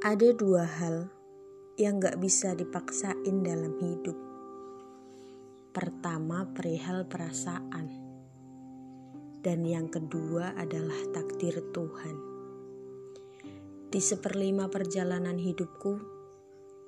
Ada 0.00 0.32
dua 0.32 0.64
hal 0.64 1.12
yang 1.76 2.00
gak 2.00 2.16
bisa 2.24 2.56
dipaksain 2.56 3.44
dalam 3.44 3.76
hidup. 3.84 4.16
Pertama, 5.76 6.48
perihal 6.56 7.04
perasaan, 7.04 7.84
dan 9.44 9.60
yang 9.60 9.92
kedua 9.92 10.56
adalah 10.56 10.96
takdir 11.12 11.60
Tuhan. 11.76 12.16
Di 13.92 14.00
seperlima 14.00 14.72
perjalanan 14.72 15.36
hidupku, 15.36 16.00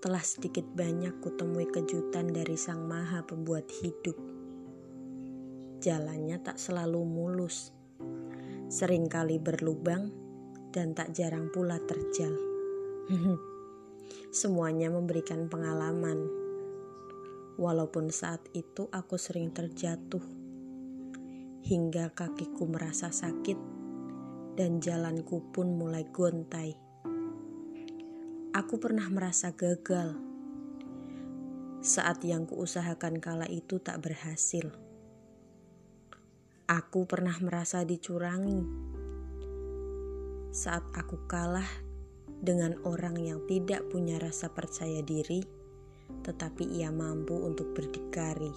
telah 0.00 0.24
sedikit 0.24 0.64
banyak 0.72 1.20
kutemui 1.20 1.68
kejutan 1.68 2.32
dari 2.32 2.56
Sang 2.56 2.88
Maha 2.88 3.28
Pembuat 3.28 3.68
hidup. 3.84 4.16
Jalannya 5.84 6.40
tak 6.40 6.56
selalu 6.56 7.04
mulus, 7.04 7.76
sering 8.72 9.04
kali 9.12 9.36
berlubang, 9.36 10.08
dan 10.72 10.96
tak 10.96 11.12
jarang 11.12 11.52
pula 11.52 11.76
terjal. 11.84 12.51
Semuanya 14.32 14.88
memberikan 14.88 15.48
pengalaman. 15.52 16.28
Walaupun 17.60 18.08
saat 18.08 18.40
itu 18.56 18.88
aku 18.88 19.20
sering 19.20 19.52
terjatuh 19.52 20.24
hingga 21.62 22.10
kakiku 22.16 22.64
merasa 22.64 23.12
sakit 23.12 23.60
dan 24.56 24.80
jalanku 24.80 25.44
pun 25.52 25.76
mulai 25.76 26.08
gontai. 26.08 26.72
Aku 28.52 28.80
pernah 28.80 29.08
merasa 29.12 29.52
gagal 29.52 30.16
saat 31.84 32.24
yang 32.24 32.48
kuusahakan 32.48 33.20
kala 33.20 33.44
itu 33.48 33.76
tak 33.80 34.00
berhasil. 34.00 34.72
Aku 36.64 37.04
pernah 37.04 37.36
merasa 37.44 37.84
dicurangi 37.84 38.64
saat 40.52 40.84
aku 40.92 41.24
kalah 41.28 41.81
dengan 42.42 42.74
orang 42.82 43.22
yang 43.22 43.38
tidak 43.46 43.86
punya 43.86 44.18
rasa 44.18 44.50
percaya 44.50 44.98
diri, 44.98 45.46
tetapi 46.26 46.66
ia 46.74 46.90
mampu 46.90 47.38
untuk 47.38 47.70
berdikari. 47.70 48.50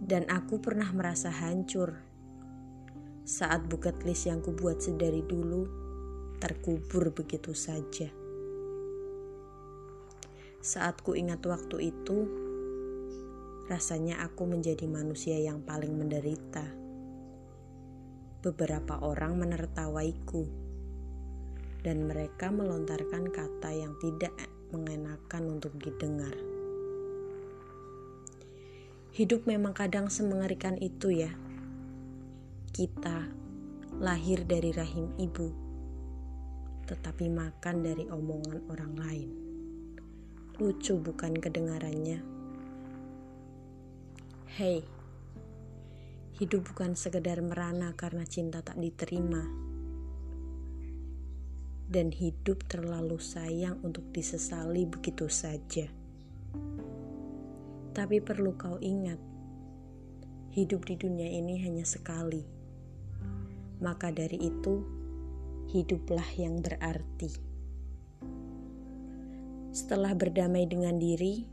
Dan 0.00 0.24
aku 0.32 0.56
pernah 0.64 0.88
merasa 0.96 1.28
hancur 1.28 1.92
saat 3.28 3.68
buket 3.68 4.00
list 4.08 4.32
yang 4.32 4.40
kubuat 4.40 4.80
sedari 4.80 5.20
dulu 5.20 5.68
terkubur 6.40 7.12
begitu 7.12 7.52
saja. 7.52 8.08
Saat 10.64 11.04
ku 11.04 11.12
ingat 11.12 11.44
waktu 11.44 11.92
itu, 11.92 12.18
rasanya 13.68 14.24
aku 14.24 14.48
menjadi 14.48 14.88
manusia 14.88 15.36
yang 15.36 15.60
paling 15.60 15.92
menderita. 15.92 16.64
Beberapa 18.40 19.04
orang 19.04 19.36
menertawaiku 19.42 20.65
dan 21.86 22.10
mereka 22.10 22.50
melontarkan 22.50 23.30
kata 23.30 23.70
yang 23.70 23.94
tidak 24.02 24.34
mengenakan 24.74 25.54
untuk 25.54 25.70
didengar. 25.78 26.34
Hidup 29.14 29.46
memang 29.46 29.70
kadang 29.70 30.10
semengerikan 30.10 30.74
itu 30.82 31.14
ya. 31.14 31.30
Kita 32.74 33.30
lahir 34.02 34.42
dari 34.42 34.74
rahim 34.74 35.14
ibu, 35.14 35.48
tetapi 36.90 37.30
makan 37.30 37.76
dari 37.86 38.10
omongan 38.10 38.66
orang 38.66 38.92
lain. 38.98 39.30
Lucu 40.58 40.98
bukan 40.98 41.38
kedengarannya? 41.38 42.18
Hei, 44.58 44.82
hidup 46.34 46.66
bukan 46.66 46.98
sekedar 46.98 47.38
merana 47.46 47.94
karena 47.94 48.26
cinta 48.26 48.58
tak 48.58 48.74
diterima 48.82 49.66
dan 51.86 52.10
hidup 52.10 52.66
terlalu 52.66 53.18
sayang 53.22 53.78
untuk 53.86 54.02
disesali 54.10 54.86
begitu 54.86 55.30
saja. 55.30 55.86
Tapi 57.96 58.20
perlu 58.20 58.58
kau 58.58 58.76
ingat, 58.82 59.16
hidup 60.52 60.84
di 60.84 60.98
dunia 60.98 61.30
ini 61.30 61.62
hanya 61.62 61.86
sekali. 61.86 62.44
Maka 63.80 64.12
dari 64.12 64.36
itu, 64.40 64.84
hiduplah 65.72 66.26
yang 66.36 66.60
berarti. 66.60 67.32
Setelah 69.72 70.12
berdamai 70.16 70.64
dengan 70.68 70.96
diri, 70.96 71.44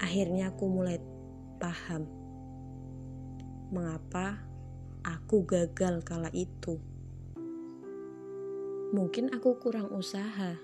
akhirnya 0.00 0.52
aku 0.52 0.64
mulai 0.68 1.00
paham 1.58 2.06
mengapa 3.68 4.40
aku 5.04 5.44
gagal 5.44 6.00
kala 6.04 6.32
itu. 6.32 6.80
Mungkin 8.88 9.36
aku 9.36 9.60
kurang 9.60 9.92
usaha, 9.92 10.56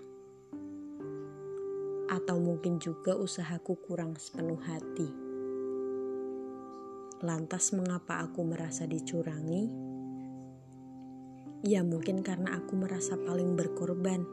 atau 2.09 2.41
mungkin 2.41 2.81
juga 2.81 3.21
usahaku 3.21 3.77
kurang 3.85 4.17
sepenuh 4.17 4.57
hati. 4.65 5.12
Lantas, 7.21 7.77
mengapa 7.77 8.25
aku 8.25 8.41
merasa 8.49 8.89
dicurangi? 8.89 9.69
Ya, 11.69 11.84
mungkin 11.84 12.25
karena 12.25 12.57
aku 12.65 12.81
merasa 12.81 13.21
paling 13.21 13.61
berkorban. 13.61 14.25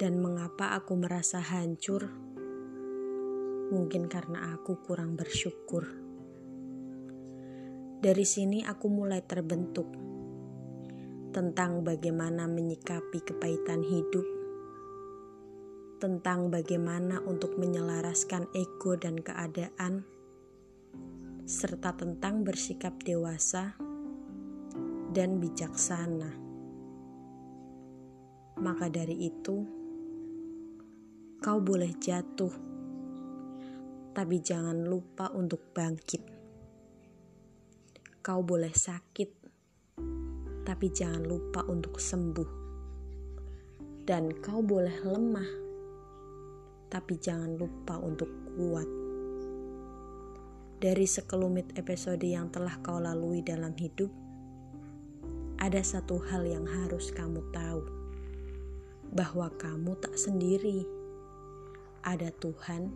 Dan 0.00 0.24
mengapa 0.24 0.72
aku 0.72 0.96
merasa 0.96 1.44
hancur? 1.44 2.08
Mungkin 3.76 4.08
karena 4.08 4.56
aku 4.56 4.80
kurang 4.80 5.20
bersyukur. 5.20 5.84
Dari 8.00 8.24
sini, 8.24 8.64
aku 8.64 8.88
mulai 8.88 9.20
terbentuk 9.20 10.15
tentang 11.36 11.84
bagaimana 11.84 12.48
menyikapi 12.48 13.20
kepahitan 13.20 13.84
hidup, 13.84 14.24
tentang 16.00 16.48
bagaimana 16.48 17.20
untuk 17.28 17.60
menyelaraskan 17.60 18.48
ego 18.56 18.96
dan 18.96 19.20
keadaan, 19.20 20.00
serta 21.44 21.92
tentang 21.92 22.40
bersikap 22.40 22.96
dewasa 23.04 23.76
dan 25.12 25.36
bijaksana. 25.36 26.32
Maka 28.56 28.88
dari 28.88 29.28
itu, 29.28 29.56
kau 31.44 31.60
boleh 31.60 31.92
jatuh, 32.00 32.54
tapi 34.16 34.40
jangan 34.40 34.88
lupa 34.88 35.28
untuk 35.36 35.68
bangkit. 35.76 36.24
Kau 38.24 38.40
boleh 38.40 38.72
sakit, 38.72 39.45
tapi 40.66 40.90
jangan 40.90 41.22
lupa 41.22 41.62
untuk 41.70 42.02
sembuh. 42.02 42.66
Dan 44.02 44.34
kau 44.42 44.58
boleh 44.58 44.98
lemah, 45.06 45.50
tapi 46.90 47.14
jangan 47.22 47.54
lupa 47.54 48.02
untuk 48.02 48.26
kuat. 48.58 48.90
Dari 50.82 51.06
sekelumit 51.06 51.78
episode 51.78 52.26
yang 52.26 52.50
telah 52.50 52.74
kau 52.82 52.98
lalui 52.98 53.46
dalam 53.46 53.78
hidup, 53.78 54.10
ada 55.62 55.78
satu 55.80 56.18
hal 56.18 56.42
yang 56.42 56.66
harus 56.66 57.14
kamu 57.14 57.46
tahu, 57.54 57.82
bahwa 59.14 59.46
kamu 59.54 59.94
tak 60.02 60.18
sendiri. 60.18 60.82
Ada 62.06 62.30
Tuhan 62.38 62.90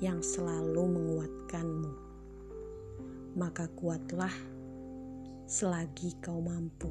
yang 0.00 0.24
selalu 0.24 0.84
menguatkanmu. 0.96 1.92
Maka 3.36 3.68
kuatlah 3.76 4.32
selagi 5.50 6.14
kau 6.22 6.38
mampu. 6.38 6.86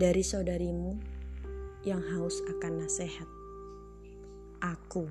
Dari 0.00 0.24
saudarimu 0.24 0.96
yang 1.84 2.00
haus 2.00 2.40
akan 2.56 2.80
nasihat, 2.80 3.28
aku. 4.64 5.04